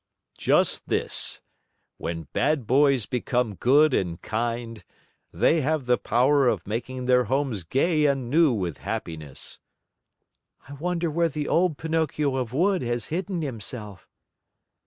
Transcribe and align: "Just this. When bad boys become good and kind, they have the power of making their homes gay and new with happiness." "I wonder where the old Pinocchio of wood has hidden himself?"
"Just 0.39 0.89
this. 0.89 1.41
When 1.97 2.23
bad 2.33 2.65
boys 2.65 3.05
become 3.05 3.53
good 3.53 3.93
and 3.93 4.19
kind, 4.19 4.83
they 5.31 5.61
have 5.61 5.85
the 5.85 5.99
power 5.99 6.47
of 6.47 6.65
making 6.65 7.05
their 7.05 7.25
homes 7.25 7.63
gay 7.63 8.07
and 8.07 8.27
new 8.27 8.51
with 8.51 8.79
happiness." 8.79 9.59
"I 10.67 10.73
wonder 10.73 11.11
where 11.11 11.29
the 11.29 11.47
old 11.47 11.77
Pinocchio 11.77 12.35
of 12.35 12.51
wood 12.51 12.81
has 12.81 13.09
hidden 13.13 13.43
himself?" 13.43 14.09